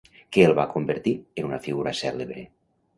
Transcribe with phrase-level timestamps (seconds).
[0.37, 2.53] Què el va convertir en una figura cèlebre?